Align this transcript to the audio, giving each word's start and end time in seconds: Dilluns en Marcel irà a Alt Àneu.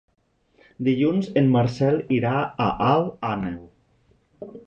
Dilluns 0.87 1.27
en 1.41 1.51
Marcel 1.57 2.01
irà 2.17 2.33
a 2.67 2.69
Alt 2.89 3.29
Àneu. 3.35 3.63